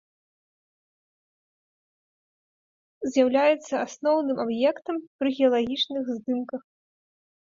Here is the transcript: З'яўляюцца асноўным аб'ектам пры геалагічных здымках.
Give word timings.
З'яўляюцца 3.15 3.81
асноўным 3.81 4.41
аб'ектам 4.45 4.97
пры 5.21 5.29
геалагічных 5.41 6.03
здымках. 6.17 6.63